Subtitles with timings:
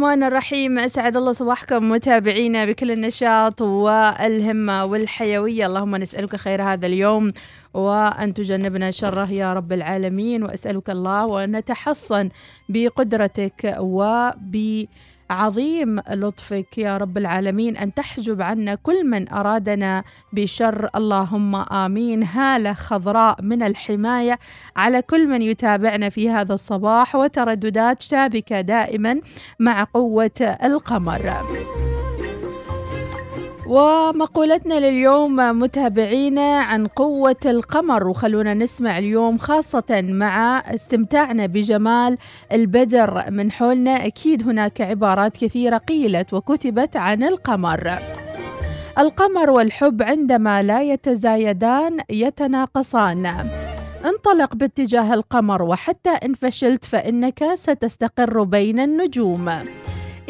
[0.00, 0.78] الرحمن الرحيم.
[0.78, 5.66] أسعد الله صباحكم متابعينا بكل النشاط والهمة والحيوية.
[5.66, 7.32] اللهم نسألك خير هذا اليوم
[7.74, 10.42] وأن تجنبنا شره يا رب العالمين.
[10.42, 12.28] وأسألك الله ونتحصن
[12.68, 14.86] بقدرتك وب
[15.30, 22.72] عظيم لطفك يا رب العالمين أن تحجب عنا كل من أرادنا بشر اللهم آمين هاله
[22.72, 24.38] خضراء من الحماية
[24.76, 29.20] على كل من يتابعنا في هذا الصباح وترددات شابكة دائما
[29.58, 31.20] مع قوة القمر.
[33.70, 42.18] ومقولتنا لليوم متابعينا عن قوة القمر وخلونا نسمع اليوم خاصة مع استمتاعنا بجمال
[42.52, 44.06] البدر من حولنا.
[44.06, 47.98] أكيد هناك عبارات كثيرة قيلت وكتبت عن القمر.
[48.98, 53.26] القمر والحب عندما لا يتزايدان يتناقصان.
[54.04, 59.50] انطلق باتجاه القمر وحتى إن فشلت فإنك ستستقر بين النجوم.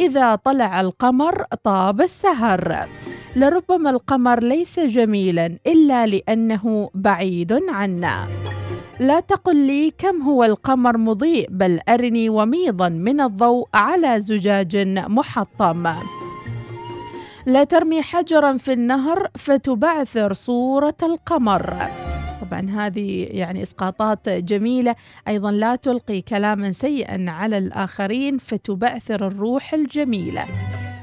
[0.00, 2.88] إذا طلع القمر طاب السهر.
[3.36, 8.26] لربما القمر ليس جميلا إلا لأنه بعيد عنا.
[9.00, 15.86] لا تقل لي كم هو القمر مضيء بل أرني وميضا من الضوء على زجاج محطم.
[17.46, 21.76] لا ترمي حجرا في النهر فتبعثر صورة القمر.
[22.40, 24.94] طبعا هذه يعني إسقاطات جميلة.
[25.28, 30.44] أيضا لا تلقي كلاما سيئا على الآخرين فتبعثر الروح الجميلة.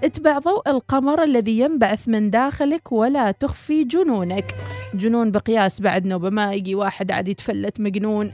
[0.04, 4.56] اتبع ضوء القمر الذي ينبعث من داخلك ولا تخفي جنونك.
[4.94, 8.32] جنون بقياس بعد نوبة ما يجي واحد عاد يتفلت مجنون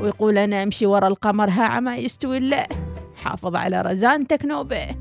[0.00, 2.66] ويقول أنا أمشي ورا القمر ها ما يستوي الله.
[3.16, 4.96] حافظ على رزانتك نوبة.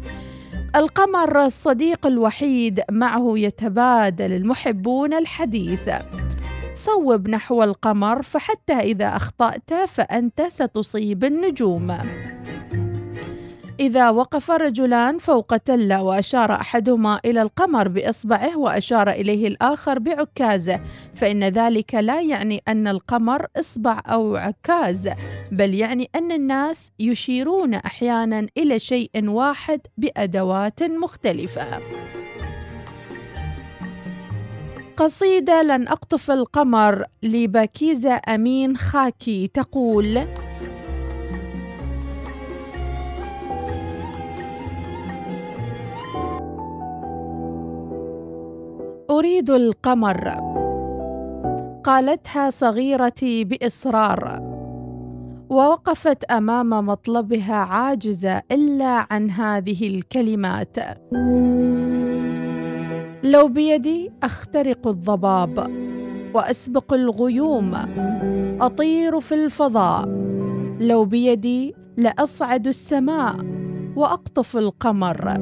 [0.75, 5.89] القمر الصديق الوحيد معه يتبادل المحبون الحديث.
[6.75, 11.97] صوب نحو القمر فحتى إذا أخطأت فأنت ستصيب النجوم.
[13.79, 20.79] إذا وقف رجلان فوق تلة وأشار أحدهما إلى القمر بإصبعه وأشار إليه الآخر بعكازه
[21.15, 25.09] فإن ذلك لا يعني أن القمر إصبع أو عكاز
[25.51, 31.79] بل يعني أن الناس يشيرون أحيانا إلى شيء واحد بأدوات مختلفة.
[34.97, 40.19] قصيدة لن أقطف القمر لبكيزة أمين خاكي تقول
[49.09, 50.29] أريد القمر
[51.83, 54.39] قالتها صغيرتي بإصرار
[55.49, 60.77] ووقفت أمام مطلبها عاجزة إلا عن هذه الكلمات.
[63.23, 65.71] لو بيدي أخترق الضباب
[66.33, 67.75] وأسبق الغيوم
[68.61, 70.05] أطير في الفضاء.
[70.79, 73.35] لو بيدي لأصعد السماء
[73.95, 75.37] وأقطف القمر.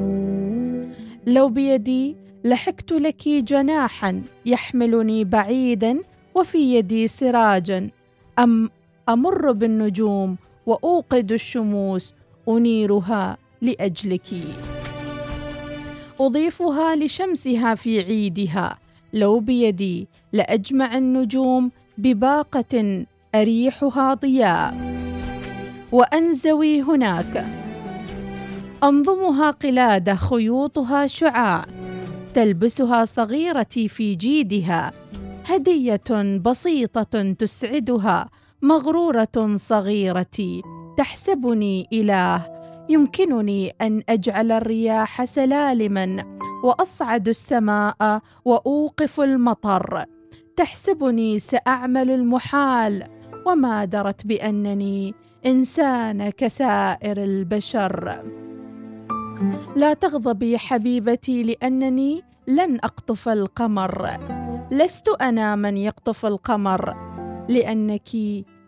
[1.26, 5.98] لو بيدي لحقت لك جناحا يحملني بعيدا
[6.34, 7.90] وفي يدي سراجا.
[8.38, 8.70] أم
[9.08, 10.36] أمر بالنجوم
[10.66, 12.14] وأوقد الشموس
[12.48, 14.28] أنيرها لأجلك.
[16.26, 18.78] أضيفها لشمسها في عيدها.
[19.12, 23.04] لو بيدي لأجمع النجوم بباقة
[23.34, 24.74] أريحها ضياء.
[25.92, 27.46] وأنزوي هناك.
[28.84, 31.66] أنظمها قلادة خيوطها شعاع.
[32.34, 34.90] تلبسها صغيرتي في جيدها.
[35.46, 38.28] هدية بسيطة تسعدها.
[38.62, 40.62] مغرورة صغيرتي.
[40.98, 42.51] تحسبني إله
[42.92, 50.04] يمكنني أن أجعل الرياح سلالما وأصعد السماء وأوقف المطر.
[50.56, 53.04] تحسبني سأعمل المحال
[53.46, 55.14] وما درت بأنني
[55.46, 58.22] إنسان كسائر البشر.
[59.76, 64.10] لا تغضبي حبيبتي لأنني لن أقطف القمر.
[64.70, 66.94] لست أنا من يقطف القمر
[67.48, 68.08] لأنك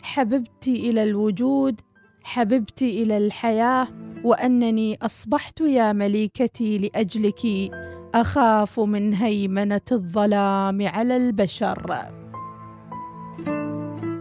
[0.03, 1.81] حببتي إلى الوجود
[2.25, 3.89] حببتي إلى الحياة
[4.25, 7.71] وأنني أصبحت يا مليكتي لأجلك.
[8.15, 11.97] أخاف من هيمنة الظلام على البشر.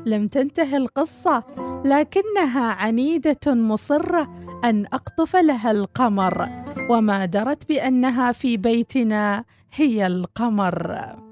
[0.05, 1.43] لم تنتهي القصة
[1.85, 4.29] لكنها عنيدة مصرة
[4.63, 6.49] أن أقطف لها القمر.
[6.89, 11.22] وما درت بأنها في بيتنا هي القمر.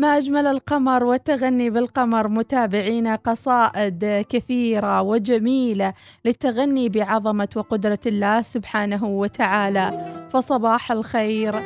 [0.00, 5.94] ما أجمل القمر والتغني بالقمر متابعينا قصائد كثيرة وجميلة
[6.24, 10.04] للتغني بعظمة وقدرة الله سبحانه وتعالى.
[10.30, 11.62] فصباح الخير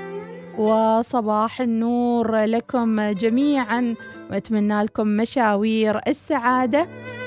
[0.58, 3.94] وصباح النور لكم جميعا
[4.30, 6.86] وأتمنى لكم مشاوير السعادة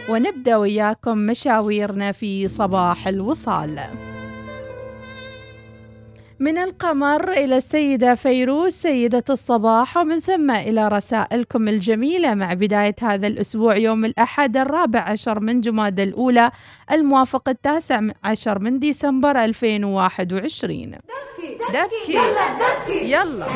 [0.10, 3.80] ونبدأ وياكم مشاويرنا في صباح الوصال.
[6.39, 13.28] من القمر إلى السيدة فيروز سيدة الصباح ومن ثم إلى رسائلكم الجميلة مع بداية هذا
[13.28, 16.51] الأسبوع يوم الأحد الرابع عشر من جماد الأولى
[16.92, 23.12] الموافق التاسع عشر من ديسمبر 2021 دكي دكي يلا, دكي.
[23.12, 23.48] يلا.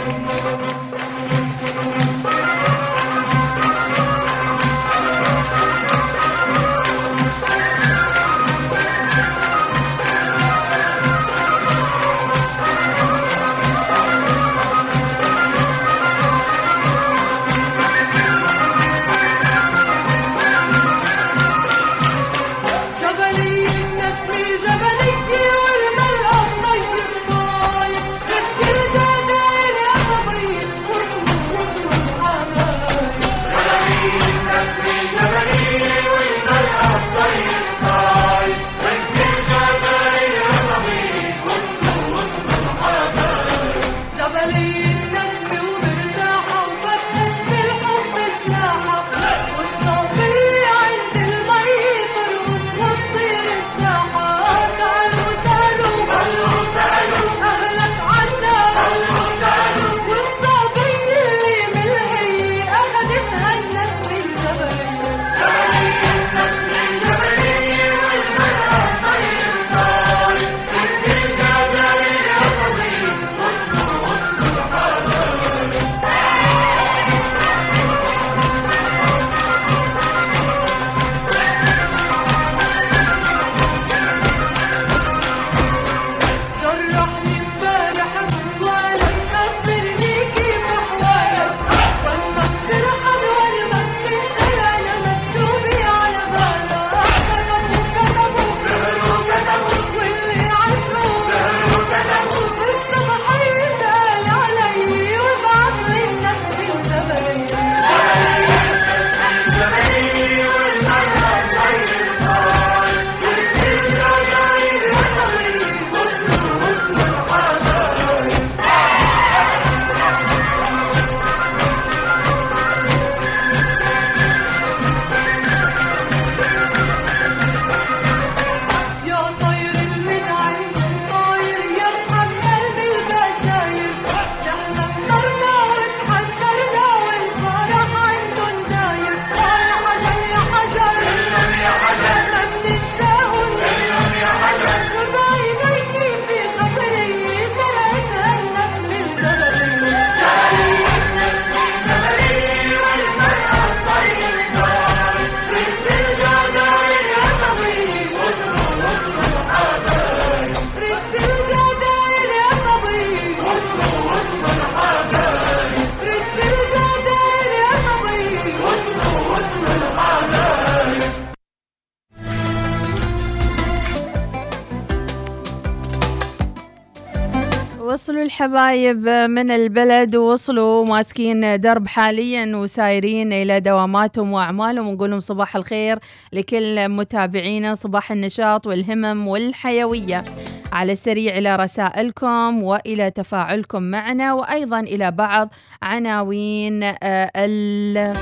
[178.22, 186.00] الحبايب من البلد ووصلوا ماسكين درب حاليا وسايرين إلى دواماتهم وأعمالهم ونقول لهم صباح الخير
[186.34, 190.26] لكل متابعينا صباح النشاط والهمم والحيوية.
[190.72, 195.50] على السريع إلى رسائلكم وإلى تفاعلكم معنا وأيضا إلى بعض
[195.82, 198.14] عناوين آه،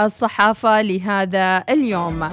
[0.00, 2.30] الصحافة لهذا اليوم.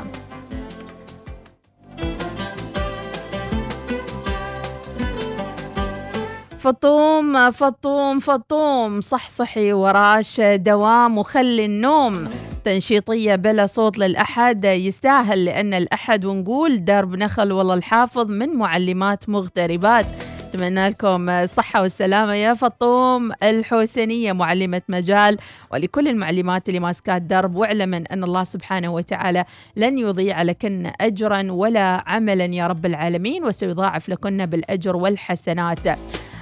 [6.63, 9.01] فطوم فطوم فطوم.
[9.01, 12.29] صحصحي وراش دوام وخلي النوم.
[12.65, 20.05] تنشيطية بلا صوت للأحد يستاهل لأن الأحد ونقول درب نخل والله الحافظ من معلمات مغتربات.
[20.49, 25.37] أتمنى لكم الصحة والسلامة يا فطوم الحسينية معلمة مجال.
[25.71, 32.03] ولكل المعلمات اللي ماسكات درب واعلمن أن الله سبحانه وتعالى لن يضيع لكن أجرا ولا
[32.07, 33.43] عملا يا رب العالمين.
[33.43, 35.87] وسيضاعف لكن بالأجر والحسنات.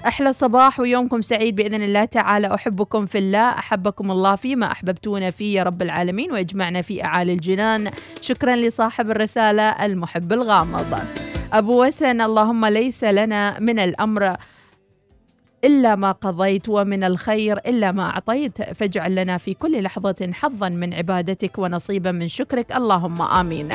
[0.07, 2.55] أحلى صباح ويومكم سعيد بإذن الله تعالى.
[2.55, 7.91] أحبكم في الله أحبكم الله فيما أحببتونا فيه يا رب العالمين ويجمعنا في أعالي الجنان.
[8.21, 10.99] شكرا لصاحب الرسالة المحب الغامض.
[11.53, 14.35] أبو وسن اللهم ليس لنا من الأمر
[15.63, 18.61] إلا ما قضيت ومن الخير إلا ما أعطيت.
[18.61, 22.71] فاجعل لنا في كل لحظة حظا من عبادتك ونصيبا من شكرك.
[22.71, 23.69] اللهم آمين.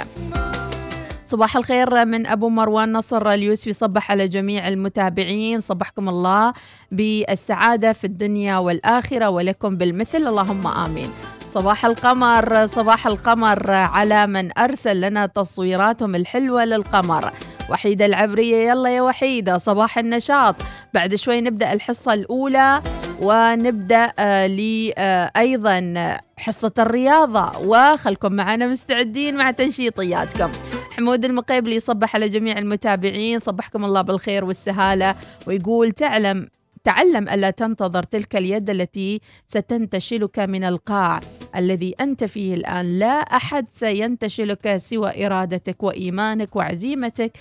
[1.26, 3.72] صباح الخير من أبو مروان نصر اليوسفي.
[3.72, 5.60] صبح على جميع المتابعين.
[5.60, 6.52] صبحكم الله
[6.92, 10.26] بالسعادة في الدنيا والآخرة ولكم بالمثل.
[10.26, 11.10] اللهم آمين.
[11.50, 17.32] صباح القمر صباح القمر على من أرسل لنا تصويراتهم الحلوة للقمر.
[17.70, 20.54] وحيدة العبرية يلا يا وحيدة صباح النشاط.
[20.94, 22.82] بعد شوي نبدأ الحصة الأولى
[23.22, 25.94] ونبدأ آه لي آه أيضا
[26.36, 27.58] حصة الرياضة.
[27.58, 30.50] وخلكم معنا مستعدين مع تنشيطياتكم.
[30.96, 35.14] حمود المقيبلي يصبح على جميع المتابعين صبحكم الله بالخير والسهالة
[35.46, 36.48] ويقول تعلم
[36.84, 41.20] تعلم ألا تنتظر تلك اليد التي ستنتشلك من القاع
[41.56, 42.98] الذي أنت فيه الآن.
[42.98, 47.32] لا أحد سينتشلك سوى إرادتك وإيمانك وعزيمتك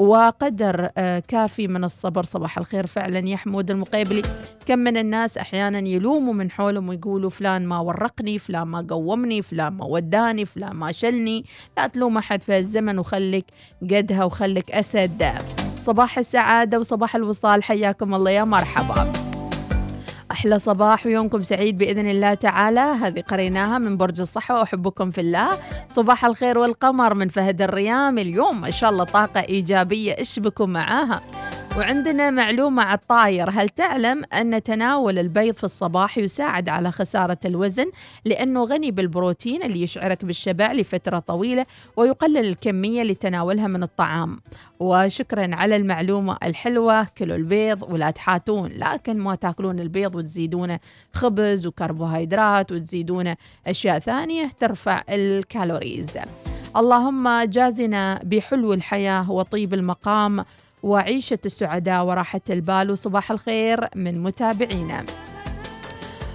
[0.00, 0.86] وقدر
[1.28, 2.24] كافي من الصبر.
[2.24, 4.22] صباح الخير فعلا يا حمود المقيبلي.
[4.66, 9.72] كم من الناس أحيانا يلوموا من حولهم ويقولوا فلان ما ورقني فلان ما قومني فلان
[9.72, 11.44] ما وداني فلان ما شلني.
[11.76, 13.44] لا تلوم أحد في الزمن وخلك
[13.82, 15.24] قدها وخلك أسد.
[15.78, 17.62] صباح السعادة وصباح الوصال.
[17.62, 18.30] حياكم الله.
[18.30, 19.29] يا مرحبا.
[20.30, 22.80] أحلى صباح ويومكم سعيد بإذن الله تعالى.
[22.80, 25.50] هذه قريناها من برج الصحوة وأحبكم في الله.
[25.88, 28.18] صباح الخير والقمر من فهد الريام.
[28.18, 30.12] اليوم ما شاء الله طاقة إيجابية.
[30.38, 31.20] بكم معاها؟
[31.78, 33.50] وعندنا معلومة على الطاير.
[33.50, 37.90] هل تعلم أن تناول البيض في الصباح يساعد على خسارة الوزن؟
[38.24, 44.38] لأنه غني بالبروتين اللي يشعرك بالشبع لفترة طويلة ويقلل الكمية اللي تناولها من الطعام.
[44.80, 47.04] وشكرا على المعلومة الحلوة.
[47.18, 50.78] كلوا البيض ولا تحاتون لكن ما تاكلون البيض وتزيدونه
[51.12, 53.36] خبز وكربوهيدرات وتزيدونه
[53.66, 56.10] أشياء ثانية ترفع الكالوريز.
[56.76, 60.44] اللهم جازنا بحلو الحياة وطيب المقام.
[60.82, 65.06] وعيشة السعداء وراحة البال وصباح الخير من متابعينا.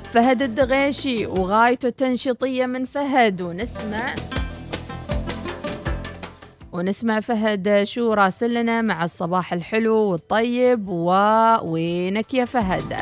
[0.03, 4.15] فهد الدغيشي وغايته تنشيطية من فهد ونسمع.
[6.71, 12.97] ونسمع فهد شو راسلنا مع الصباح الحلو والطيب ووينك يا فهد؟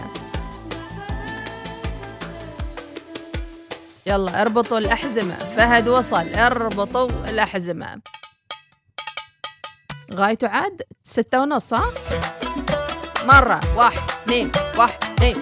[4.05, 5.35] يلا اربطوا الأحزمة.
[5.35, 8.01] فهد وصل اربطوا الأحزمة.
[10.15, 11.83] غايته عاد ستة ونص ها؟
[13.25, 15.35] مرة واحد اثنين واحد اثنين.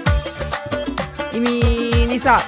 [1.33, 2.43] يمين يسار.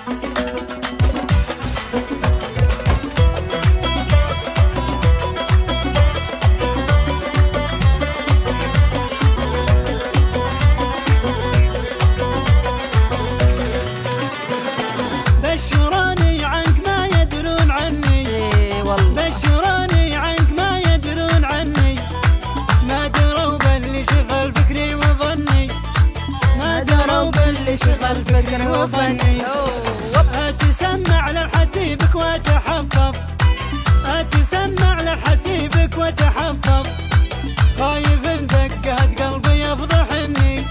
[27.75, 29.41] شغل فكري وظني
[30.35, 33.15] أتسمع لحتيبك وأتحفظ.
[34.05, 36.87] أتسمع لحتيبك وأتحفظ.
[37.79, 40.65] خايف إن دقات قلبي يفضحني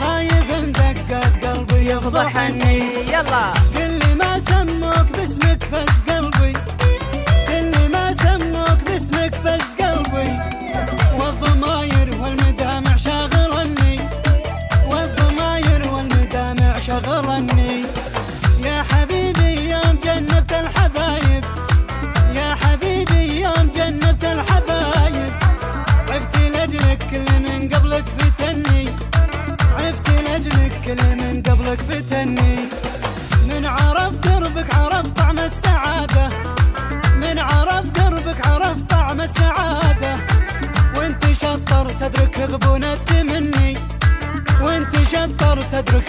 [0.00, 2.78] خايف إن دقات قلبي يفضحني
[3.12, 3.75] يلا.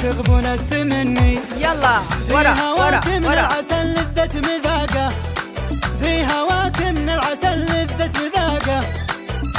[0.07, 3.33] تدرك غبون التمني يلا في ورا ورا ورا.
[3.33, 5.09] العسل لذة مذاقة.
[6.01, 8.79] في هواك من العسل لذة مذاقة.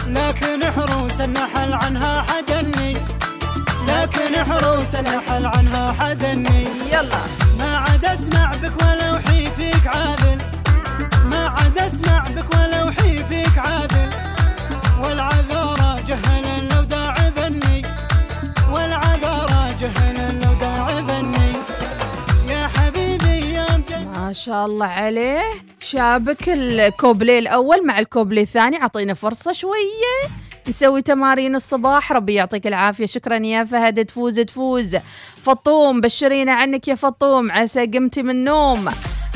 [0.06, 2.96] لكن حروس النحل عنها حدني.
[3.88, 6.68] لكن حروس النحل عنها حدني.
[6.92, 7.22] يلا.
[7.58, 10.38] ما عاد أسمع بك ولا وحي فيك عادل.
[11.24, 12.67] ما عاد أسمع بك ولا
[24.38, 25.42] شاء الله عليه.
[25.80, 28.76] شابك الكوبلي الأول مع الكوبلي الثاني.
[28.76, 30.30] عطينا فرصة شوية.
[30.68, 32.12] نسوي تمارين الصباح.
[32.12, 33.06] ربي يعطيك العافية.
[33.06, 34.04] شكرا يا فهد.
[34.04, 34.96] تفوز تفوز.
[35.36, 36.00] فطوم.
[36.00, 37.50] بشرينا عنك يا فطوم.
[37.50, 38.88] عسى قمتي من النوم.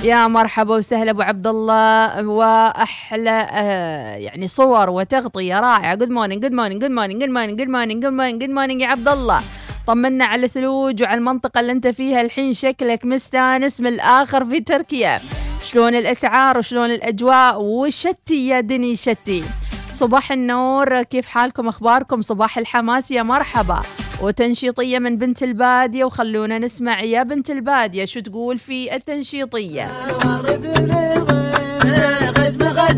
[0.04, 2.28] يا مرحبا وسهلا أبو عبد الله.
[2.28, 5.94] وأحلى آه يعني صور وتغطية رائعة.
[5.94, 9.40] good morning good morning good morning good morning good morning good morning يا عبد الله.
[9.86, 12.20] طمنا على الثلوج وعلى المنطقة اللي انت فيها.
[12.20, 15.20] الحين شكلك مستانس من الآخر في تركيا.
[15.62, 19.44] شلون الأسعار وشلون الأجواء؟ وشتي يا دني شتي.
[19.92, 23.82] صباح النور كيف حالكم؟ أخباركم؟ صباح الحماس يا مرحبا.
[24.22, 29.90] وتنشيطية من بنت البادية وخلونا نسمع يا بنت البادية شو تقول في التنشيطية.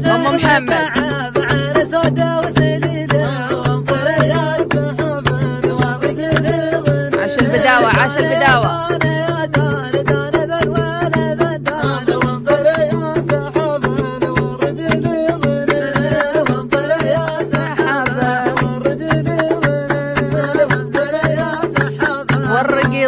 [0.05, 1.44] أم محمد.
[7.55, 8.85] البداوة عاش البداوة
[22.55, 23.07] ورقي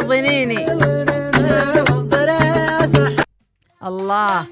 [3.86, 4.44] الله.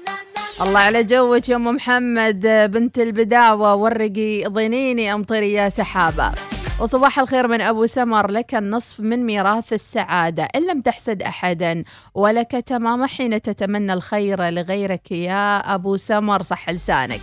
[0.61, 6.54] الله على جوك يا أم محمد بنت البداوة ورقي ضنيني أمطري يا سحابة.
[6.79, 8.31] وصباح الخير من أبو سمر.
[8.31, 10.47] لك النصف من ميراث السعادة.
[10.55, 11.83] إن لم تحسد أحدا
[12.15, 15.11] ولك تمام حين تتمنى الخير لغيرك.
[15.11, 17.21] يا أبو سمر صح لسانك.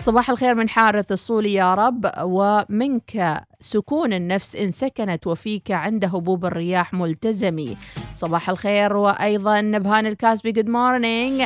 [0.00, 2.10] صباح الخير من حارث الصولي يا رب.
[2.22, 7.76] ومنك سكون النفس إن سكنت وفيك عند هبوب الرياح ملتزمي.
[8.14, 8.96] صباح الخير.
[8.96, 10.52] وأيضا نبهان الكاسبي.
[10.52, 11.42] good morning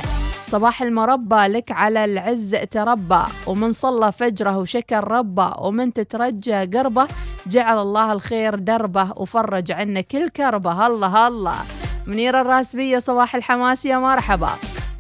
[0.54, 7.06] صباح المربّى لك على العز تربى ومن صلى فجره وشكر ربه ومن تترجى قربه
[7.46, 10.86] جعل الله الخير دربه وفرج عنا كل كربه.
[10.86, 11.56] الله الله
[12.06, 14.50] منيرة الراسبية صباح الحماس يا مرحبا.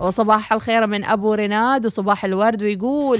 [0.00, 3.18] وصباح الخير من أبو رناد وصباح الورد ويقول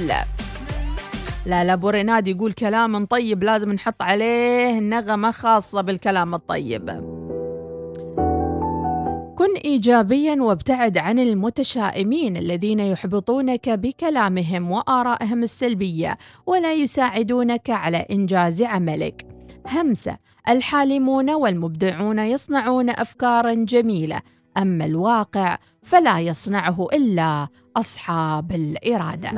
[1.47, 7.24] لا لا أبو رناد يقول كلام طيب لازم نحط عليه نغمة خاصة بالكلام الطيب.
[9.35, 19.27] كن ايجابيا وابتعد عن المتشائمين الذين يحبطونك بكلامهم وآرائهم السلبية ولا يساعدونك على إنجاز عملك.
[19.69, 20.19] همسة
[20.49, 24.21] الحالمون والمبدعون يصنعون افكارا جميلة
[24.59, 29.31] أما الواقع فلا يصنعه إلا أصحاب الإرادة.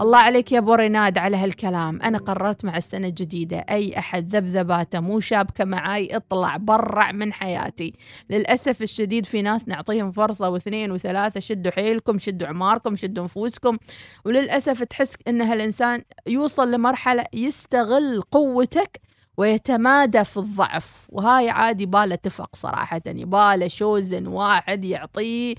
[0.00, 2.02] الله عليك يا أبو رناد على هالكلام.
[2.02, 7.94] أنا قررت مع السنة الجديدة أي أحد ذبذباته مو شابكة معاي اطلع برع من حياتي.
[8.30, 13.78] للأسف الشديد في ناس نعطيهم فرصة واثنين وثلاثة شدوا حيلكم شدوا عماركم شدوا نفوسكم.
[14.24, 19.00] وللأسف تحس إن هالإنسان يوصل لمرحلة يستغل قوتك
[19.40, 21.06] ويتمادى في الضعف.
[21.08, 23.00] وهاي عادي باله تفق صراحة.
[23.06, 25.54] يباله شوزن واحد يعطيه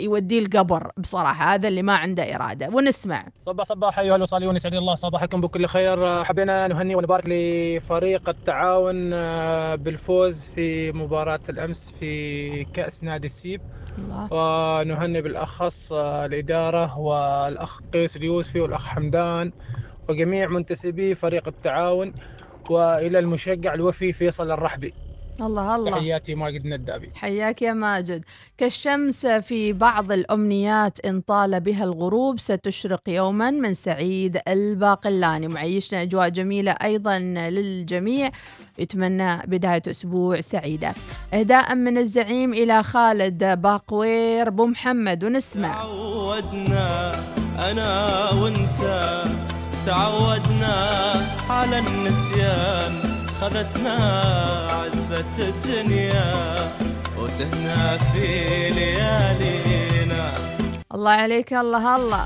[0.00, 1.54] يوديه القبر بصراحة.
[1.54, 2.68] هذا اللي ما عنده إرادة.
[2.68, 3.26] ونسمع.
[3.40, 6.24] صباح صباح أيها الوصاليون يسعد الله صباحكم بكل خير.
[6.24, 13.60] حبينا نهني ونبارك لفريق التعاون آه، بالفوز في مباراة الأمس في كأس نادي السيب.
[13.98, 14.28] الله.
[14.32, 19.52] ونهني بالأخص آه، الإدارة والأخ قيس اليوسفي والأخ حمدان
[20.08, 22.12] وجميع منتسبي فريق التعاون.
[22.70, 24.94] وإلى المشجع الوفي فيصل الرحبي.
[25.40, 25.90] الله الله.
[25.90, 28.24] تحياتي ماجد الندابي حياك يا ماجد.
[28.58, 35.48] كالشمس في بعض الأمنيات إن طال بها الغروب ستشرق يوما من سعيد الباقلاني.
[35.48, 38.30] معيشنا أجواء جميلة أيضا للجميع.
[38.78, 40.94] يتمنى بداية أسبوع سعيدة.
[41.34, 44.50] إهداء من الزعيم إلى خالد باقوير.
[44.50, 45.74] بو محمد ونسمع.
[45.74, 47.12] تعودنا
[47.70, 48.80] أنا وأنت
[49.86, 50.76] تعودنا
[51.50, 52.92] على النسيان
[53.40, 53.96] خذتنا
[54.70, 56.32] عزة الدنيا
[57.18, 58.26] وتهنأ في
[58.70, 60.34] ليالينا.
[60.94, 62.24] الله عليك الله الله.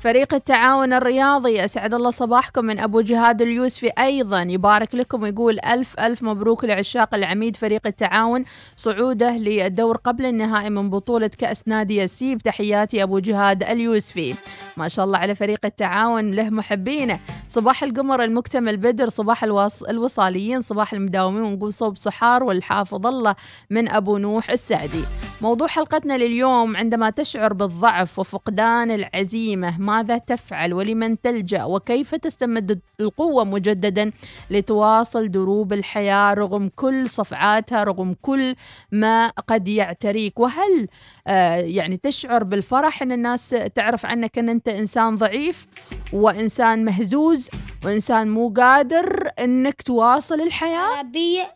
[0.00, 1.64] فريق التعاون الرياضي.
[1.64, 4.42] أسعد الله صباحكم من أبو جهاد اليوسفي أيضا.
[4.42, 8.44] يبارك لكم ويقول ألف ألف مبروك لعشاق العميد فريق التعاون.
[8.76, 14.34] صعوده للدور قبل النهائي من بطولة كأس نادي السيب تحياتي أبو جهاد اليوسفي.
[14.76, 17.20] ما شاء الله على فريق التعاون له محبينه.
[17.48, 19.82] صباح القمر المكتمل بدر صباح الوص...
[19.82, 21.42] الوصاليين صباح المداومين.
[21.42, 23.34] ونقول صوب صحار والحافظ الله
[23.70, 25.04] من أبو نوح السعدي.
[25.40, 33.44] موضوع حلقتنا لليوم عندما تشعر بالضعف وفقدان العزيمة ماذا تفعل ولمن تلجأ وكيف تستمد القوة
[33.44, 34.12] مجددا
[34.50, 38.54] لتواصل دروب الحياة رغم كل صفعاتها رغم كل
[38.92, 40.88] ما قد يعتريك؟ وهل
[41.26, 45.66] آه يعني تشعر بالفرح أن الناس تعرف عنك أن أنت إنسان ضعيف
[46.12, 47.50] وإنسان مهزوز
[47.84, 51.54] وإنسان مو قادر أنك تواصل الحياة؟ العربية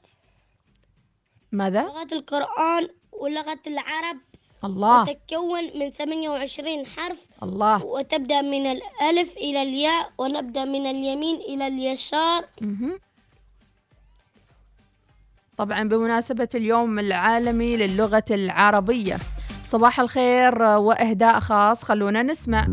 [1.52, 4.16] ماذا؟ لغة القرآن ولغة العرب.
[4.64, 5.02] الله.
[5.02, 7.18] وتتكون من 28 حرف.
[7.44, 7.84] الله.
[7.84, 12.44] وتبدأ من الألف إلى الياء ونبدأ من اليمين إلى اليسار.
[15.56, 19.16] طبعا بمناسبة اليوم العالمي للغة العربية.
[19.64, 22.66] صباح الخير وإهداء خاص خلونا نسمع.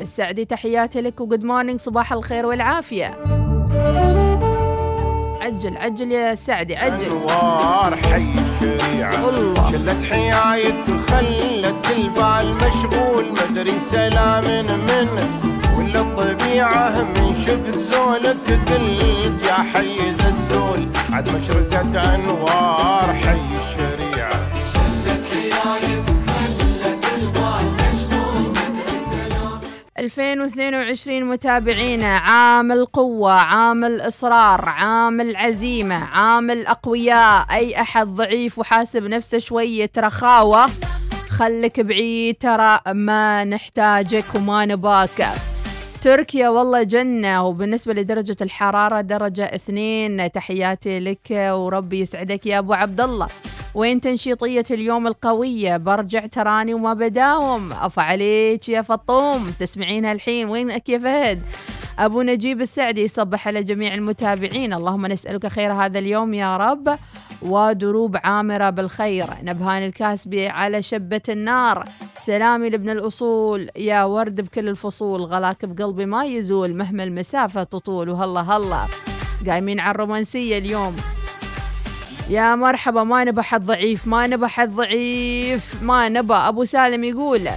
[0.00, 3.41] السعدي تحياتي لك وجود مورنينج صباح الخير والعافية.
[5.42, 7.06] عجل عجل يا سعدي عجل.
[7.06, 9.28] أنوار حي الشريعة.
[9.28, 9.70] الله.
[9.70, 13.24] شلت حيايك وخلت البال مشغول.
[13.32, 15.08] مدري سلام من
[15.78, 17.34] ولا الطبيعه من.
[17.46, 18.36] شفت زولك
[18.68, 20.88] قلت يا حي ذا الزول.
[21.12, 24.01] عد مشرقت أنوار حي الشريعة.
[30.02, 39.38] 2022 متابعينا عام القوة عام الإصرار عام العزيمة عام الأقوياء أي أحد ضعيف وحاسب نفسه
[39.38, 40.66] شوية رخاوة
[41.28, 45.28] خلك بعيد ترى ما نحتاجك وما نباك.
[46.00, 50.32] تركيا والله جنة وبالنسبة لدرجة الحرارة درجة اثنين.
[50.32, 53.28] تحياتي لك وربي يسعدك يا أبو عبد الله
[53.74, 57.72] وين تنشيطية اليوم القوية؟ برجع تراني وما بداوم.
[57.72, 59.54] أف عليك يا فطوم.
[59.58, 60.48] تسمعينها الحين.
[60.48, 61.42] وينك يا فهد؟
[61.98, 64.72] أبو نجيب السعدي يصبح على جميع المتابعين.
[64.72, 66.98] اللهم نسألك خير هذا اليوم يا رب.
[67.42, 69.26] ودروب عامرة بالخير.
[69.42, 71.84] نبهان الكاسبي على شبة النار.
[72.18, 73.68] سلامي لابن الأصول.
[73.76, 75.22] يا ورد بكل الفصول.
[75.22, 76.74] غلاك بقلبي ما يزول.
[76.74, 78.08] مهما المسافة تطول.
[78.08, 78.80] وهلا هلا.
[79.48, 80.96] قايمين على الرومانسية اليوم.
[82.30, 85.82] يا مرحبا ما نبى حد ضعيف ما نبى حد ضعيف.
[85.82, 87.48] ما نبى أبو سالم يقول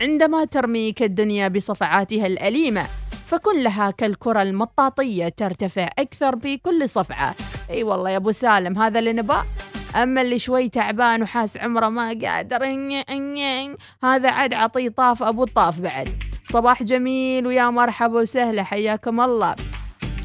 [0.00, 2.86] عندما ترميك الدنيا بصفعاتها الأليمة
[3.26, 7.34] فكن لها كالكرة المطاطية ترتفع أكثر في كل صفعة.
[7.70, 9.44] أي والله يا أبو سالم هذا اللي نباه
[9.96, 12.64] أما اللي شوي تعبان وحاس عمره ما قادر
[14.04, 16.08] هذا عاد عطيه طاف أبو الطاف بعد.
[16.44, 19.54] صباح جميل ويا مرحبا وسهلا حياكم الله.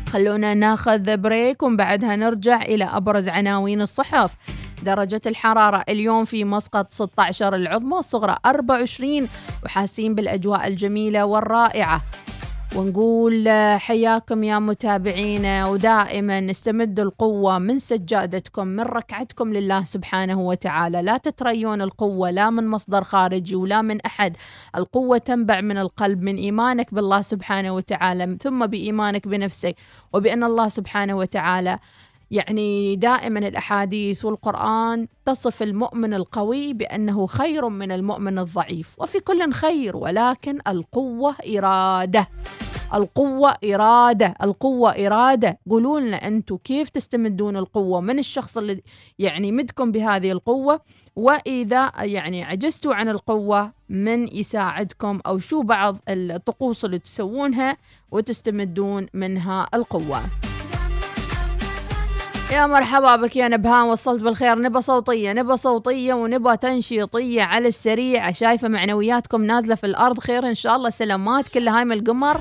[0.09, 4.35] خلونا ناخذ بريك ومن بعدها نرجع إلى أبرز عناوين الصحف.
[4.83, 9.27] درجة الحرارة اليوم في مسقط 16 العظمى والصغرى 24
[9.65, 12.01] وحاسين بالأجواء الجميلة والرائعة.
[12.75, 21.01] ونقول حياكم يا متابعينا ودائما نستمد القوة من سجادتكم من ركعتكم لله سبحانه وتعالى.
[21.01, 24.37] لا تتريون القوة لا من مصدر خارجي ولا من أحد.
[24.75, 29.75] القوة تنبع من القلب من إيمانك بالله سبحانه وتعالى ثم بإيمانك بنفسك
[30.13, 31.79] وبأن الله سبحانه وتعالى
[32.31, 39.97] يعني دائما الأحاديث والقرآن تصف المؤمن القوي بأنه خير من المؤمن الضعيف وفي كل خير
[39.97, 42.27] ولكن القوة إرادة.
[42.93, 45.59] القوة إرادة القوة إرادة.
[45.69, 48.81] قولوا لنا أنتم كيف تستمدون القوة؟ من الشخص اللي
[49.19, 50.81] يعني مدكم بهذه القوة؟
[51.15, 57.77] وإذا يعني عجزتوا عن القوة من يساعدكم؟ أو شو بعض الطقوس اللي تسوونها
[58.11, 60.48] وتستمدون منها القوة؟
[62.51, 64.59] يا مرحبا بك يا نبهان وصلت بالخير.
[64.59, 68.31] نبى صوتية نبى صوتية ونبى تنشيطية على السريع.
[68.31, 70.19] شايفة معنوياتكم نازلة في الأرض.
[70.19, 70.89] خير إن شاء الله.
[70.89, 72.37] سلامات كل هاي من القمر.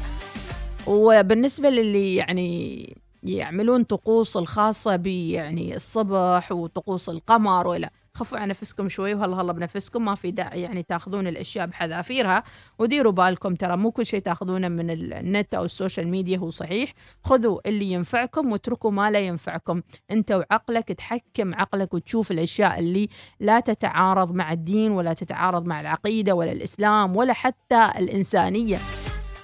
[0.87, 8.89] وبالنسبة للي يعني يعملون طقوس الخاصة ب يعني الصبح وطقوس القمر ولا خفوا عن نفسكم
[8.89, 12.43] شوي وهلا هلا بنفسكم ما في داعي يعني تاخذون الأشياء بحذافيرها.
[12.79, 16.93] وديروا بالكم ترى مو كل شيء تاخذونه من النت أو ال social media هو صحيح.
[17.25, 19.83] خذوا اللي ينفعكم واتركوا ما لا ينفعكم.
[20.11, 23.09] أنت وعقلك تحكم عقلك وتشوف الأشياء اللي
[23.41, 28.79] لا تتعارض مع الدين ولا تتعارض مع العقيدة ولا الإسلام ولا حتى الإنسانية.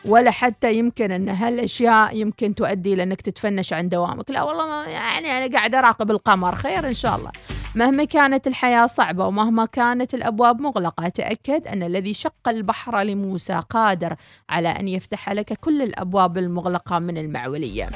[0.05, 4.31] ولا حتى يمكن أن هالأشياء يمكن تؤدي لانك تتفنش عن دوامك.
[4.31, 6.55] لا والله يعني أنا قاعد أراقب القمر.
[6.55, 7.31] خير إن شاء الله.
[7.75, 14.17] مهما كانت الحياة صعبة ومهما كانت الأبواب مغلقة تأكد أن الذي شق البحر لموسى قادر
[14.51, 17.89] على أن يفتح لك كل الأبواب المغلقة من المعولية.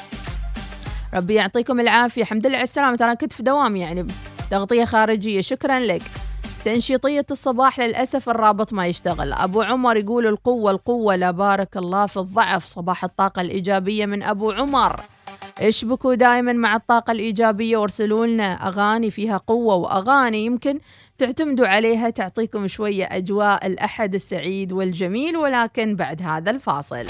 [1.14, 2.22] ربي يعطيكم العافية.
[2.22, 2.96] الحمد لله على السلامة.
[2.96, 4.06] ترى كنت في دوام يعني
[4.50, 5.40] تغطية خارجية.
[5.40, 6.02] شكرا لك.
[6.64, 9.32] تنشيطية الصباح للأسف الرابط ما يشتغل.
[9.32, 11.16] أبو عمر يقول القوة القوة.
[11.16, 12.64] لا بارك الله في الضعف.
[12.64, 15.00] صباح الطاقة الإيجابية من أبو عمر.
[15.60, 20.78] اشبكوا دائما مع الطاقة الإيجابية وارسلوا لنا أغاني فيها قوة وأغاني يمكن
[21.18, 27.04] تعتمدوا عليها تعطيكم شوية أجواء الأحد السعيد والجميل ولكن بعد هذا الفاصل.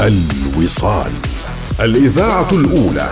[0.00, 1.12] الوصال
[1.80, 3.10] الإذاعة الأولى.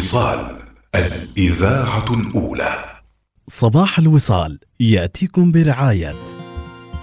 [0.00, 0.56] الوصال
[0.94, 2.84] الإذاعة الأولى.
[3.48, 6.14] صباح الوصال يأتيكم برعاية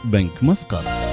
[0.05, 1.06] بنك مسقط.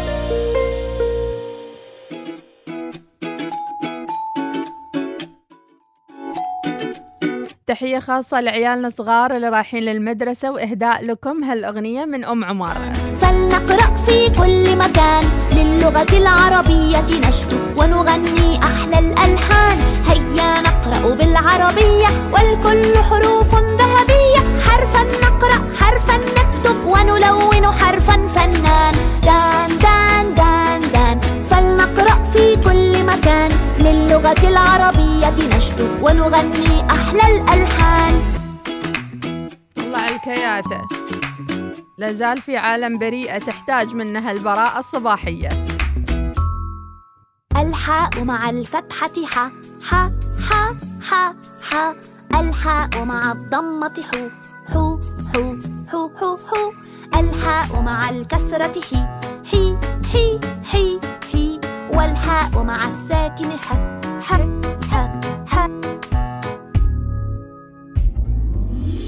[7.66, 12.76] تحية خاصة لعيالنا الصغار اللي رايحين للمدرسة وإهداء لكم هالأغنية من أم عمر
[13.20, 15.24] فلنقرأ في كل مكان
[15.56, 19.78] للغة العربية نشدو ونغني أحلى الألحان.
[20.08, 24.40] هيا نقرأ بالعربية والكل حروف ذهبية.
[24.66, 28.94] حرفا نقرأ حرفا نكتب ونلون حرفا فنان.
[29.22, 31.20] دان دان دان دان.
[31.50, 33.50] فلنقرأ في كل مكان
[33.84, 38.14] للغة العربية نشدو ونغني أحلى الألحان.
[39.78, 40.80] الله على الكياتة
[41.98, 45.48] لازال في عالم بريئة تحتاج منها البراءة الصباحية.
[47.56, 49.50] الحاء مع الفتحة ح
[49.82, 50.10] ح
[50.48, 51.32] ح ح
[51.70, 51.94] ح
[52.40, 54.28] الحاء مع الضمة حو
[54.72, 55.00] حو
[55.34, 55.56] حو
[55.88, 56.72] حو حو حو.
[57.14, 59.06] الحاء مع الكسرة حي
[59.50, 59.76] حي
[60.12, 60.40] حي
[60.72, 61.00] حي
[61.32, 61.43] حي.
[61.96, 63.72] والحاء مع الساكن ح
[64.20, 64.40] ح
[64.90, 65.08] ح
[65.46, 65.66] ح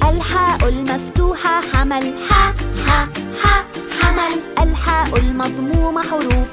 [0.08, 2.54] الحاء المفتوحة حمل ح
[2.86, 3.08] ح
[3.42, 3.64] ح
[4.00, 4.40] حمل.
[4.62, 6.48] الحاء المضمومة حروف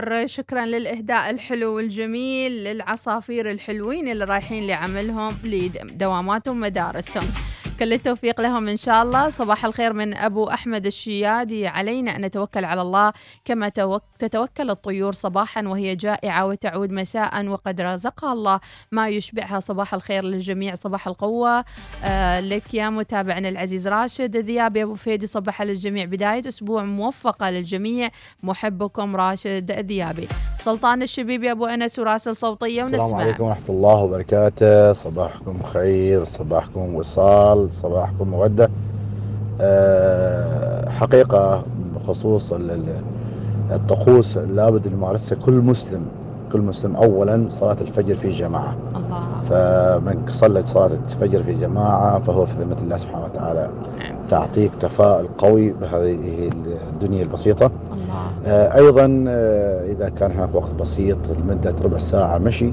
[0.00, 7.28] عمر شكرا للإهداء الحلو والجميل للعصافير الحلوين اللي رايحين لعملهم لدواماتهم مدارسهم
[7.80, 9.28] كل التوفيق لهم إن شاء الله.
[9.28, 12.16] صباح الخير من أبو أحمد الشيادي علينا.
[12.16, 13.12] أن نتوكل على الله
[13.44, 18.60] كما توك- تتوكل الطيور صباحا وهي جائعة وتعود مساء وقد رزقها الله
[18.92, 19.60] ما يشبعها.
[19.60, 20.74] صباح الخير للجميع.
[20.74, 21.64] صباح القوة.
[22.04, 24.36] آه لك يا متابعنا العزيز راشد.
[24.36, 26.04] الذيابي أبو فيدي صبح للجميع.
[26.04, 28.10] بداية أسبوع موفقة للجميع.
[28.42, 34.92] محبكم راشد الذيابي سلطان الشبيبي أبو أنس وراسل صوتية السلام ونسمع عليكم ورحمة الله وبركاته.
[34.92, 37.69] صباحكم خير صباحكم وصال.
[37.70, 38.70] صباحكم مودة
[39.60, 43.02] أه حقيقة بخصوص ال- ال-
[43.70, 46.00] الطقوس لابد يمارسها كل مسلم.
[46.52, 48.74] كل مسلم أولا صلاة الفجر في جماعة.
[48.96, 49.20] الله.
[49.50, 53.70] فمن صلى صلاة الفجر في جماعة فهو في ذمة الله سبحانه وتعالى.
[54.28, 56.50] تعطيك تفاؤل قوي بهذه
[56.92, 57.66] الدنيا البسيطة.
[57.66, 58.52] الله.
[58.52, 62.72] آه، أيضا آه، إذا كان هناك وقت بسيط لمدة ربع ساعة مشي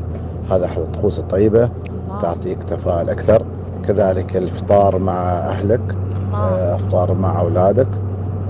[0.52, 1.64] هذا أحد الطقوس الطيبة.
[1.64, 2.22] الله.
[2.22, 3.44] تعطيك تفاؤل أكثر.
[3.88, 5.82] كذلك الافطار مع أهلك
[6.28, 7.88] الله آه، افطار مع أولادك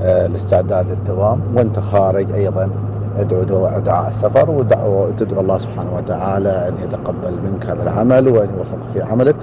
[0.02, 2.70] آه، الاستعداد للدوام وأنت خارج أيضا
[3.18, 3.44] ادعو
[3.80, 9.02] دعاء السفر ودعو وتدعو الله سبحانه وتعالى أن يتقبل منك هذا العمل وأن يوفقك في
[9.02, 9.36] عملك.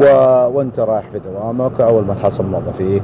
[0.00, 0.04] و...
[0.54, 3.02] وأنت رايح في دوامك أول ما تحصل موظفيك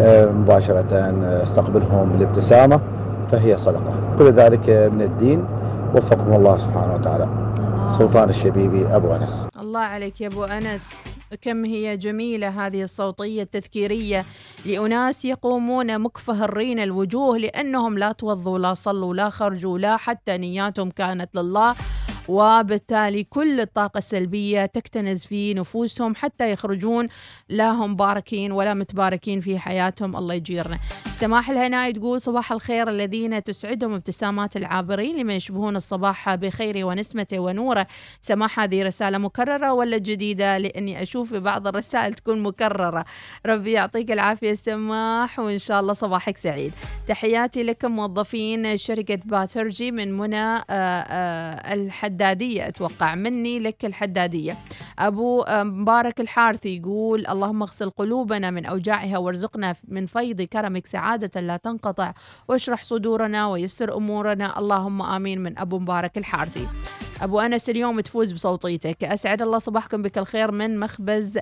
[0.00, 2.80] آه، مباشرة آه، استقبلهم بالابتسامه
[3.28, 3.92] فهي صدقة.
[4.18, 5.44] كل ذلك من الدين.
[5.96, 7.26] وفقهم الله سبحانه وتعالى.
[7.98, 9.48] سلطان الشبيبي أبو أنس.
[9.68, 11.04] الله عليك يا أبو أنس.
[11.42, 14.24] كم هي جميلة هذه الصوتية التذكيرية
[14.66, 21.36] لأناس يقومون مكفهرين الوجوه لأنهم لا توضوا لا صلوا لا خرجوا لا حتى نياتهم كانت
[21.36, 21.74] لله.
[22.28, 27.08] وبالتالي كل الطاقة السلبية تكتنز في نفوسهم حتى يخرجون
[27.48, 30.16] لا هم باركين ولا متباركين في حياتهم.
[30.16, 30.78] الله يجيرنا.
[31.20, 37.86] سماح الهناء تقول صباح الخير الذين تسعدهم ابتسامات العابرين لمن يشبهون الصباح بخير ونسمته ونوره
[38.20, 43.04] سماح هذه رسالة مكررة ولا جديدة؟ لأني أشوف في بعض الرسائل تكون مكررة.
[43.46, 46.72] ربي يعطيك العافية سماح وإن شاء الله صباحك سعيد.
[47.08, 52.68] تحياتي لكم موظفين شركة باترجي من منى آه، آه، الحدادية.
[52.68, 54.56] أتوقع مني لك الحدادية.
[54.98, 60.86] أبو آه، مبارك الحارثي يقول اللهم اغسل قلوبنا من أوجاعها وارزقنا من فيض كرمك.
[60.86, 62.12] سعادة لا تنقطع.
[62.48, 64.58] واشرح صدورنا ويسر أمورنا.
[64.58, 65.42] اللهم آمين.
[65.42, 66.66] من أبو مبارك الحارثي.
[67.22, 69.04] أبو أنس اليوم تفوز بصوتيتك.
[69.04, 71.38] أسعد الله صباحكم بكل خير من مخبز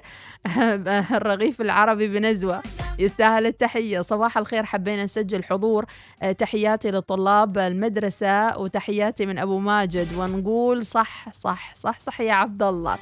[1.17, 2.62] الرغيف العربي بنزوة.
[2.99, 4.01] يستاهل التحية.
[4.01, 5.85] صباح الخير حبينا نسجل حضور.
[6.23, 10.15] آه، تحياتي لطلاب المدرسة وتحياتي من أبو ماجد.
[10.19, 12.97] ونقول صح صح صح صح يا عبد الله.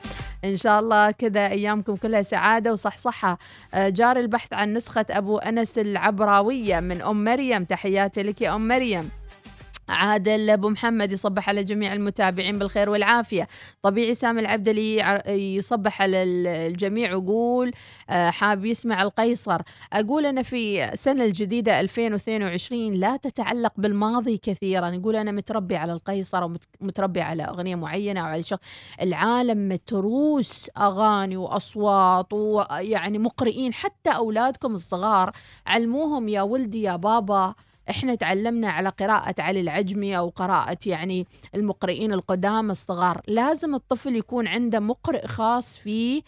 [0.44, 3.38] إن شاء الله كذا أيامكم كلها سعادة وصحصحة.
[3.74, 7.64] آه، جاري البحث عن نسخة أبو أنس العبراوية من أم مريم.
[7.64, 9.10] تحياتي لك يا أم مريم.
[9.88, 13.48] عادل أبو محمد يصبح على جميع المتابعين بالخير والعافية.
[13.82, 15.22] طبيعي سامي العبدلي
[15.56, 17.72] يصبح على ال- الجميع ويقول
[18.10, 19.60] آه، حاب يسمع القيصر.
[19.92, 24.88] أقول أنا في السنة الجديدة 2022 لا تتعلق بالماضي كثيرا.
[24.88, 26.48] يقول أنا متربي على القيصر
[26.80, 28.58] ومتربي على أغنية معينة أو على شغل
[29.02, 35.30] العالم متروس أغاني وأصوات ويعني مقرئين حتى أولادكم الصغار.
[35.66, 37.54] علموهم يا ولدي يا بابا.
[37.90, 44.46] إحنا تعلمنا على قراءة علي العجمي أو قراءة يعني المقرئين القدامى الصغار، لازم الطفل يكون
[44.46, 46.22] عنده مقرئ خاص فيه.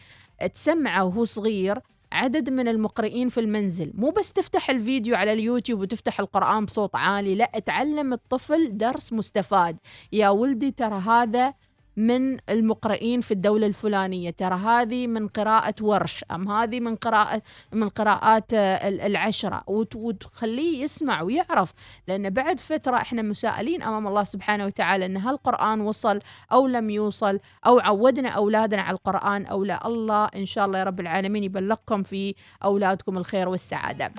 [0.55, 1.79] تسمعه وهو صغير.
[2.12, 3.92] عدد من المقرئين في المنزل.
[3.95, 7.35] مو بس تفتح الفيديو على اليوتيوب وتفتح القرآن بصوت عالي.
[7.35, 9.77] لا تعلم الطفل درس مستفاد.
[10.12, 11.55] يا ولدي ترى هذا
[11.97, 14.31] من المقرئين في الدولة الفلانية.
[14.31, 19.63] ترى هذه من قراءة ورش أم هذه من قراءة من قراءات آه، ال- العشرة.
[19.67, 21.73] وت- وتخليه يسمع ويعرف
[22.09, 26.21] لأن بعد فترة إحنا مسائلين أمام الله سبحانه وتعالى أن هالقرآن وصل
[26.53, 29.87] أو لم يوصل أو عودنا أولادنا على القرآن أو لا.
[29.87, 34.13] الله إن شاء الله يا رب العالمين يبلغكم في أولادكم الخير والسعادة.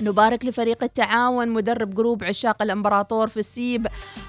[0.00, 3.86] نبارك لفريق التعاون مدرب group عشاق الامبراطور في السيب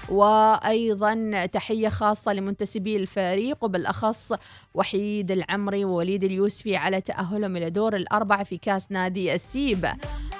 [0.08, 4.32] وأيضا تحية خاصة لمنتسبي الفريق وبالأخص
[4.74, 9.86] وحيد العمري ووليد اليوسفي على تأهلهم إلى دور الأربعة في كأس نادي السيب.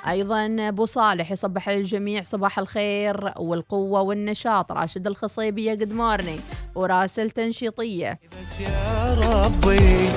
[0.08, 4.72] أيضا أبو صالح يصبح الجميع صباح الخير والقوة والنشاط.
[4.72, 6.40] راشد الخصيبي يا good morning
[6.74, 8.18] وراسل تنشيطية.
[8.60, 10.08] يا ربي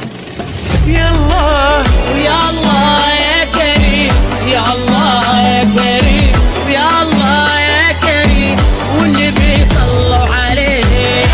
[0.88, 1.10] ويا
[2.50, 4.14] الله يا كريم
[4.48, 4.64] يا
[5.48, 6.32] يا كريم
[6.70, 8.58] يا الله يا كريم
[9.00, 11.26] والنبي صلوا عليه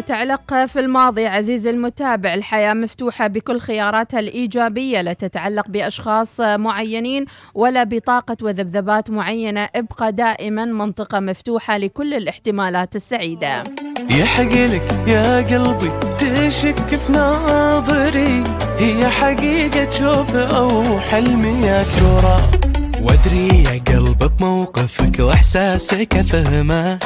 [0.00, 2.34] تعلق في الماضي عزيزي المتابع.
[2.34, 9.68] الحياة مفتوحة بكل خياراتها الإيجابية لا تتعلق بأشخاص معينين ولا بطاقة وذبذبات معينة.
[9.74, 13.64] ابقى دائما منطقة مفتوحة لكل الاحتمالات السعيدة.
[14.10, 18.44] يحق لك يا قلبي تشك في ناظري.
[18.78, 22.57] هي حقيقة تشوف أو حلمي يا ترى.
[23.02, 26.98] وادري يا قلب بموقفك وإحساسك افهمه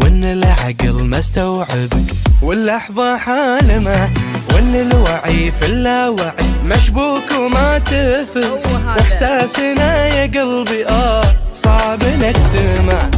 [0.00, 4.10] وإن العقل ما استوعبك واللحظة حالمة
[4.54, 8.66] وإن الوعي في اللاوعي مشبوك وما تفز.
[8.66, 13.10] واحساسنا يا قلبي آه صعب نجتمع.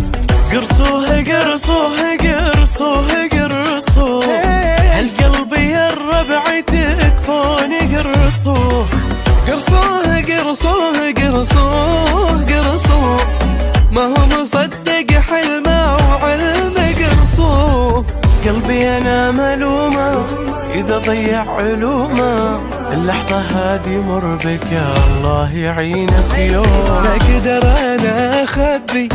[0.53, 4.25] قرصوه قرصوه قرصوه قرصوه.
[4.95, 8.87] هالقلب يا الربع تكفون قرصوه.
[9.49, 13.17] قرصوه قرصوه قرصوه قرصوه.
[13.93, 18.05] ما هو مصدق حلمه وعلم قرصوه.
[18.45, 20.25] قلبي أنا ملومة
[20.75, 22.59] إذا ضيع علومه.
[22.93, 29.09] اللحظة هذه مر بك يا الله يعينك يوم ما أقدر أنا أخبي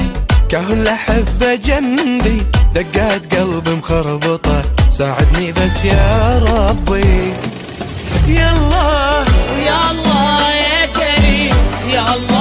[0.50, 2.42] كهل احبه جنبي.
[2.76, 7.34] دقات قلبي مخربطة ساعدني بس يا ربي.
[8.28, 9.26] يا الله
[11.94, 12.39] يا الله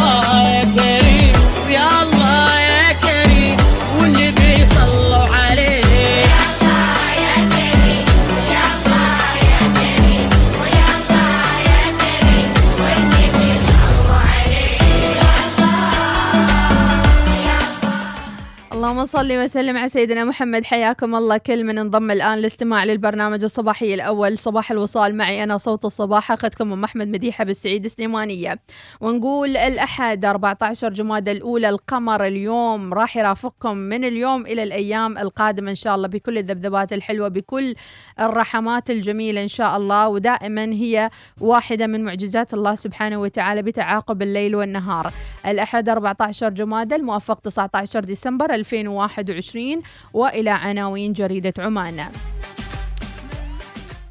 [19.08, 20.64] صل وسلم على سيدنا محمد.
[20.64, 21.36] حياكم الله.
[21.36, 24.38] كل من انضم الآن للاستماع للبرنامج الصباحي الأول.
[24.38, 25.16] صباح الوصال.
[25.16, 28.60] معي أنا صوت الصباح أخذكم من محمد مديحة بالسعيد السليمانية.
[29.00, 32.94] ونقول الأحد 14 جماد الأولى القمر اليوم.
[32.94, 37.74] راح يرافقكم من اليوم إلى الأيام القادمة إن شاء الله بكل الذبذبات الحلوة بكل
[38.20, 40.08] الرحمات الجميلة إن شاء الله.
[40.08, 45.12] ودائما هي واحدة من معجزات الله سبحانه وتعالى بتعاقب الليل والنهار.
[45.46, 48.97] الأحد 14 جمادى الموافق 19 ديسمبر 2021
[50.12, 52.06] وإلى عناوين جريدة عمان.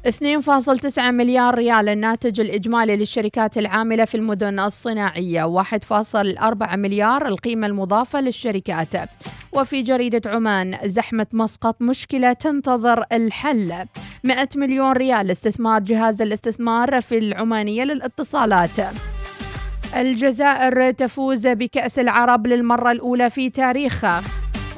[0.06, 5.44] 2.9 مليار ريال الناتج الإجمالي للشركات العاملة في المدن الصناعية.
[5.44, 8.88] 1.4 مليار القيمة المضافة للشركات.
[9.52, 13.74] وفي جريدة عمان زحمة مسقط مشكلة تنتظر الحل.
[14.24, 18.80] 100 مليون ريال استثمار جهاز الاستثمار في العمانية للاتصالات.
[19.96, 24.22] الجزائر تفوز بكأس العرب للمرة الأولى في تاريخها.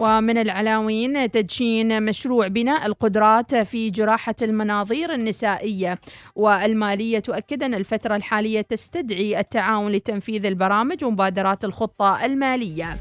[0.01, 6.01] ومن العناوين تدشين مشروع بناء القدرات في جراحة المناظير النسائية.
[6.37, 12.97] والمالية تؤكد أن الفترة الحالية تستدعي التعاون لتنفيذ البرامج ومبادرات الخطة المالية.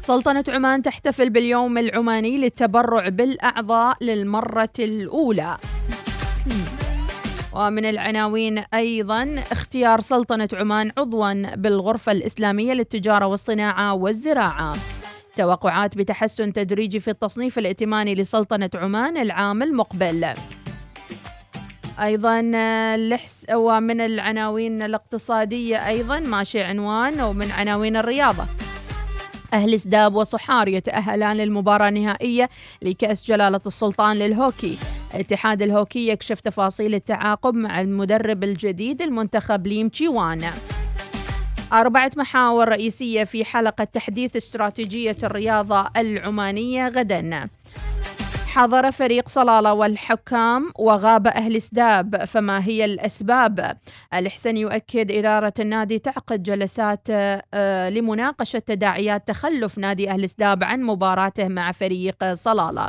[0.00, 5.56] سلطنة عمان تحتفل باليوم العماني للتبرع بالأعضاء للمرة الأولى.
[7.52, 14.76] ومن العناوين أيضا اختيار سلطنة عمان عضوا بالغرفة الإسلامية للتجارة والصناعة والزراعة.
[15.36, 20.26] توقعات بتحسن تدريجي في التصنيف الائتماني لسلطنة عمان العام المقبل.
[22.00, 22.42] أيضا
[22.96, 28.44] لحس ومن العناوين الاقتصادية أيضا ماشي عنوان ومن عناوين الرياضة.
[29.52, 32.50] أهل سداب وصحار يتأهلان للمباراة النهائية
[32.82, 34.78] لكأس جلالة السلطان للهوكي.
[35.14, 40.44] اتحاد الهوكي يكشف تفاصيل التعاقب مع المدرب الجديد المنتخب ليم تشيوان.
[41.74, 47.48] أربعة محاور رئيسية في حلقة تحديث استراتيجية الرياضة العمانية غداً.
[48.46, 53.76] حضر فريق صلالة والحكام وغاب أهل سداب فما هي الأسباب؟
[54.14, 61.48] الحسن يؤكد إدارة النادي تعقد جلسات آه، لمناقشة تداعيات تخلف نادي أهل سداب عن مباراته
[61.48, 62.88] مع فريق صلالة.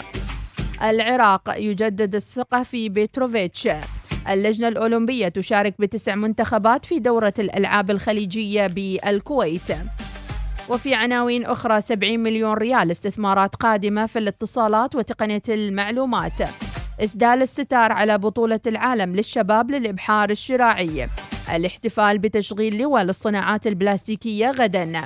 [0.83, 3.67] العراق يجدد الثقة في بيتروفيتش.
[4.29, 9.71] اللجنة الأولمبية تشارك بتسع منتخبات في دورة الألعاب الخليجية بالكويت.
[10.69, 16.41] وفي عناوين أخرى 70 مليون ريال استثمارات قادمة في الاتصالات وتقنية المعلومات.
[16.99, 21.07] إسدال الستار على بطولة العالم للشباب للإبحار الشراعي.
[21.55, 25.01] الاحتفال بتشغيل لواء للصناعات البلاستيكية غدا.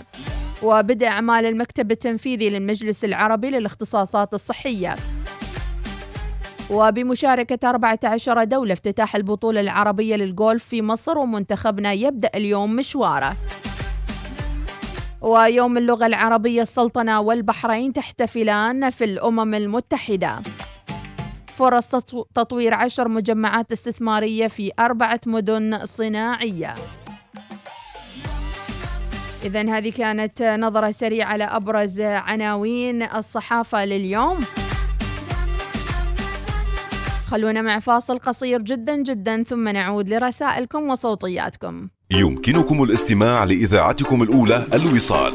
[0.64, 4.96] وبدء أعمال المكتب التنفيذي للمجلس العربي للاختصاصات الصحية.
[6.72, 13.36] وبمشاركة 14 دولة افتتاح البطولة العربية للجولف في مصر ومنتخبنا يبدأ اليوم مشواره.
[15.22, 20.40] ويوم اللغة العربية السلطنة والبحرين تحتفلان في الأمم المتحدة.
[21.48, 21.90] فرص
[22.36, 26.76] تطوير عشر مجمعات استثمارية في أربعة مدن صناعية.
[29.44, 34.46] إذا هذه كانت نظرة سريعة على أبرز عناوين الصحافة لليوم.
[37.32, 41.88] خلونا مع فاصل قصير جدا جدا ثم نعود لرسائلكم وصوتياتكم.
[42.12, 45.34] يمكنكم الاستماع لإذاعتكم الأولى الوصال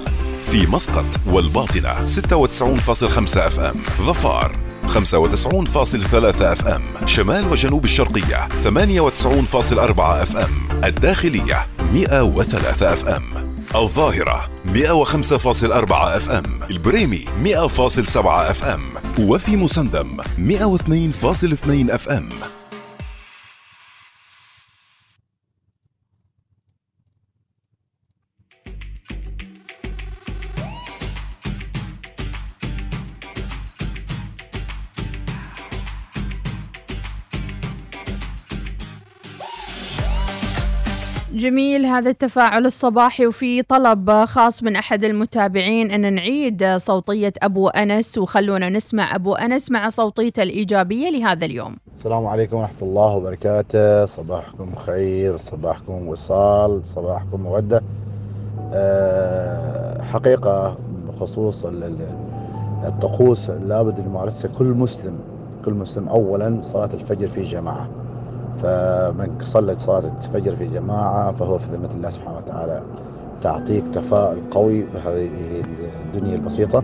[0.50, 3.82] في مسقط والباطنة 96.5 FM.
[4.06, 7.06] ظفار 95.3 FM.
[7.06, 10.84] شمال وجنوب الشرقية 98.4 FM.
[10.84, 13.43] الداخلية 103 FM.
[13.74, 16.60] الظاهرة 105.4 FM.
[16.70, 18.80] البريمي 100.7 FM.
[19.18, 22.28] وفي مسندم 102.2 FM.
[41.44, 48.18] جميل هذا التفاعل الصباحي وفي طلب خاص من أحد المتابعين أن نعيد صوتية أبو أنس
[48.18, 51.76] وخلونا نسمع أبو أنس مع صوتيته الإيجابية لهذا اليوم.
[51.94, 54.04] السلام عليكم ورحمة الله وبركاته.
[54.04, 57.82] صباحكم خير صباحكم وصال صباحكم مودة.
[58.72, 60.78] أه حقيقة
[61.08, 62.16] بخصوص ال- ال-
[62.86, 65.18] الطقوس لابد يمارسها كل مسلم
[65.64, 67.88] كل مسلم أولا صلاة الفجر في جماعة.
[68.62, 72.82] فمن صلت صلاة الفجر في جماعة فهو في ذمة الله سبحانه وتعالى.
[73.42, 75.28] تعطيك تفاؤل قوي بهذه
[76.06, 76.82] الدنيا البسيطة.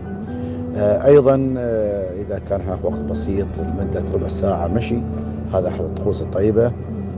[0.75, 4.99] آه، أيضا آه، إذا كان هناك وقت بسيط لمدة ربع ساعة مشي
[5.53, 6.71] هذا أحد الطقوس الطيبة.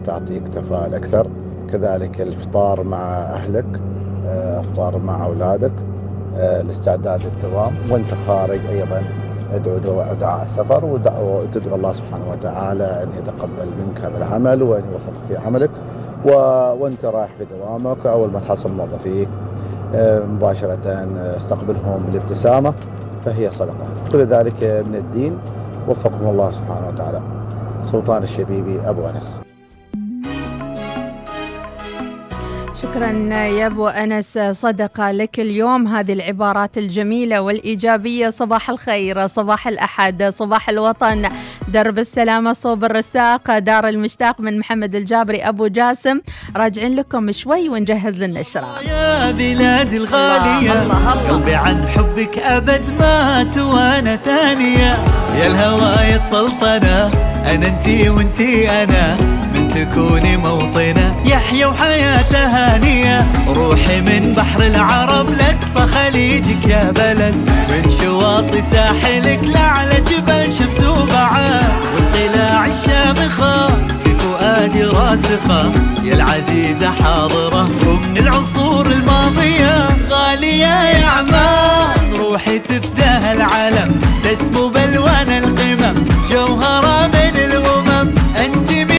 [0.05, 1.27] تعطيك تفاؤل أكثر.
[1.71, 3.65] كذلك الافطار مع أهلك
[4.25, 5.71] آه، أفطار مع أولادك
[6.35, 9.01] آه، الاستعداد للدوام وأنت خارج أيضا
[9.55, 9.77] ادعو
[10.19, 15.69] دعاء السفر وتدعو الله سبحانه وتعالى أن يتقبل منك هذا العمل وأن يوفقك في عملك.
[16.79, 19.27] وأنت رايح في دوامك أول ما تحصل موظفيك
[19.95, 22.73] آه، مباشرة آه، استقبلهم بالابتسامة
[23.25, 23.87] فهي صدقة.
[24.11, 25.37] كل ذلك من الدين.
[25.89, 27.21] وفقكم الله سبحانه وتعالى.
[27.91, 29.52] سلطان الشبيبي أبو أنس.
[32.83, 35.87] شكرا يا ابو انس صدقه لك اليوم.
[35.87, 38.29] هذه العبارات الجميلة والإيجابية.
[38.29, 41.29] صباح الخير صباح الأحد صباح الوطن.
[41.67, 43.57] درب السلامة صوب الرساق.
[43.57, 46.21] دار المشتاق من محمد الجابري أبو جاسم.
[46.55, 51.29] راجعين لكم شوي ونجهز للنشره يا بلادي الله الله.
[51.29, 54.91] قلبي عن حبك أبد ما وأنا ثانية.
[55.39, 57.07] يا الهوى يا السلطنة
[57.51, 59.42] أنا أنتي وأنتي أنا.
[59.53, 67.35] من تكوني موطنة يحيى وحياته هانيه روحي من بحر العرب لاقصى خليجك يا بلد.
[67.69, 73.67] من شواطئ ساحلك لاعلى جبل شمس وبعاد والقلاع الشامخة
[74.03, 75.71] في فؤادي راسخة.
[76.03, 79.87] يا العزيزه حاضرة ومن العصور الماضية.
[80.09, 85.13] غالية يا عمان روحي تفداها العالم تسمو بالوان